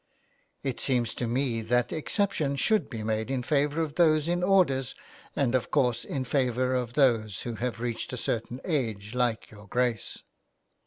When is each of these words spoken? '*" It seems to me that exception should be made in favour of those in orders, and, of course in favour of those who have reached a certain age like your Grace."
'*" 0.21 0.41
It 0.63 0.79
seems 0.79 1.13
to 1.13 1.27
me 1.27 1.61
that 1.61 1.93
exception 1.93 2.55
should 2.55 2.89
be 2.89 3.03
made 3.03 3.29
in 3.29 3.43
favour 3.43 3.83
of 3.83 3.93
those 3.93 4.27
in 4.27 4.41
orders, 4.41 4.95
and, 5.35 5.53
of 5.53 5.69
course 5.69 6.03
in 6.05 6.23
favour 6.23 6.73
of 6.73 6.93
those 6.93 7.41
who 7.43 7.53
have 7.61 7.79
reached 7.79 8.11
a 8.11 8.17
certain 8.17 8.61
age 8.65 9.13
like 9.13 9.51
your 9.51 9.67
Grace." 9.67 10.23